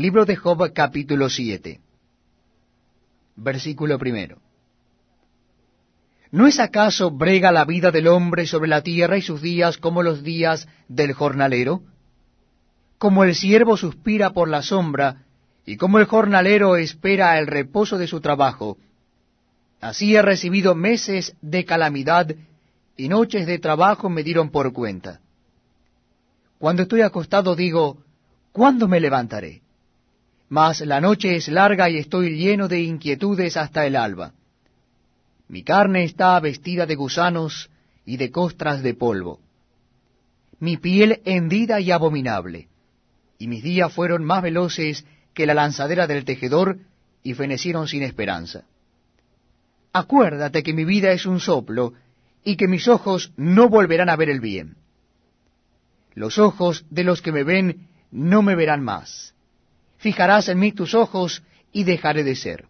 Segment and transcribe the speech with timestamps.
[0.00, 1.78] Libro de Job capítulo 7.
[3.36, 4.40] Versículo primero.
[6.30, 10.02] ¿No es acaso brega la vida del hombre sobre la tierra y sus días como
[10.02, 11.82] los días del jornalero?
[12.96, 15.26] Como el siervo suspira por la sombra,
[15.66, 18.78] y como el jornalero espera el reposo de su trabajo,
[19.82, 22.34] así he recibido meses de calamidad
[22.96, 25.20] y noches de trabajo me dieron por cuenta.
[26.58, 27.98] Cuando estoy acostado digo,
[28.52, 29.60] ¿cuándo me levantaré?
[30.50, 34.32] Mas la noche es larga y estoy lleno de inquietudes hasta el alba.
[35.46, 37.70] Mi carne está vestida de gusanos
[38.04, 39.38] y de costras de polvo.
[40.58, 42.66] Mi piel hendida y abominable,
[43.38, 46.78] y mis días fueron más veloces que la lanzadera del tejedor
[47.22, 48.64] y fenecieron sin esperanza.
[49.92, 51.94] Acuérdate que mi vida es un soplo
[52.42, 54.74] y que mis ojos no volverán a ver el bien.
[56.14, 59.32] Los ojos de los que me ven no me verán más.
[60.00, 62.64] Fijarás en mí tus ojos y dejaré de ser.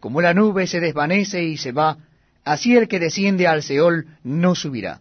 [0.00, 1.96] Como la nube se desvanece y se va,
[2.44, 5.00] así el que desciende al Seol no subirá.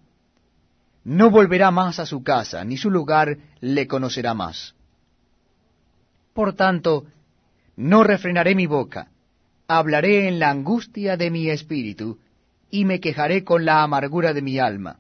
[1.04, 4.76] No volverá más a su casa, ni su lugar le conocerá más.
[6.34, 7.06] Por tanto,
[7.76, 9.10] no refrenaré mi boca,
[9.68, 12.20] hablaré en la angustia de mi espíritu,
[12.70, 15.00] y me quejaré con la amargura de mi alma.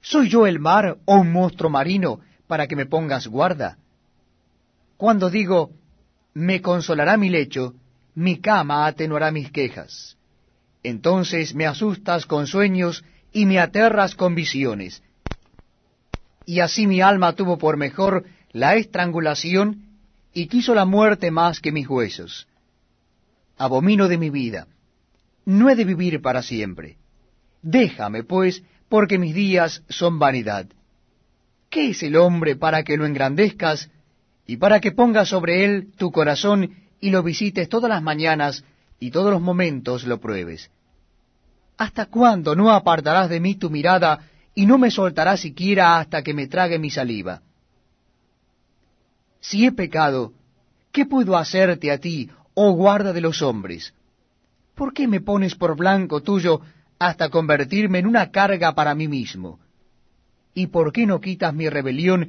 [0.00, 3.78] ¿Soy yo el mar o un monstruo marino para que me pongas guarda?
[4.96, 5.70] Cuando digo,
[6.34, 7.74] me consolará mi lecho,
[8.14, 10.16] mi cama atenuará mis quejas.
[10.82, 15.02] Entonces me asustas con sueños y me aterras con visiones.
[16.46, 19.84] Y así mi alma tuvo por mejor la estrangulación
[20.32, 22.46] y quiso la muerte más que mis huesos.
[23.56, 24.66] Abomino de mi vida.
[25.44, 26.96] No he de vivir para siempre.
[27.62, 30.66] Déjame, pues, porque mis días son vanidad.
[31.70, 33.90] ¿Qué es el hombre para que lo engrandezcas
[34.46, 38.64] y para que pongas sobre él tu corazón y lo visites todas las mañanas
[39.00, 40.70] y todos los momentos lo pruebes.
[41.76, 44.20] ¿Hasta cuándo no apartarás de mí tu mirada
[44.54, 47.42] y no me soltarás siquiera hasta que me trague mi saliva?
[49.40, 50.32] Si he pecado,
[50.92, 53.92] ¿qué puedo hacerte a ti, oh guarda de los hombres?
[54.74, 56.60] ¿Por qué me pones por blanco tuyo
[56.98, 59.58] hasta convertirme en una carga para mí mismo?
[60.54, 62.22] ¿Y por qué no quitas mi rebelión